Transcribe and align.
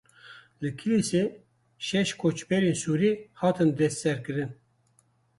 Li 0.61 0.69
Kilîsê 0.79 1.23
şeş 1.87 2.09
koçberên 2.21 2.75
Sûrî 2.81 3.11
hatin 3.39 3.69
destserkirin. 3.77 4.51